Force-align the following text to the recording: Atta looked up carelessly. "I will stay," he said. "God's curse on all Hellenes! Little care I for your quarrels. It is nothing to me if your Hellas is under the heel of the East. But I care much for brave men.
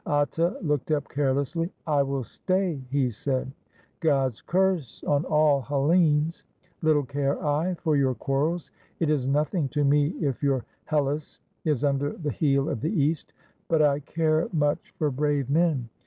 Atta 0.07 0.57
looked 0.63 0.89
up 0.89 1.07
carelessly. 1.09 1.71
"I 1.85 2.01
will 2.01 2.23
stay," 2.23 2.81
he 2.89 3.11
said. 3.11 3.51
"God's 3.99 4.41
curse 4.41 5.03
on 5.05 5.25
all 5.25 5.61
Hellenes! 5.61 6.43
Little 6.81 7.03
care 7.05 7.37
I 7.45 7.75
for 7.75 7.95
your 7.95 8.15
quarrels. 8.15 8.71
It 8.99 9.11
is 9.11 9.27
nothing 9.27 9.69
to 9.69 9.83
me 9.83 10.07
if 10.19 10.41
your 10.41 10.65
Hellas 10.85 11.37
is 11.65 11.83
under 11.83 12.13
the 12.13 12.31
heel 12.31 12.67
of 12.67 12.81
the 12.81 12.89
East. 12.99 13.33
But 13.67 13.83
I 13.83 13.99
care 13.99 14.47
much 14.51 14.91
for 14.97 15.11
brave 15.11 15.51
men. 15.51 15.87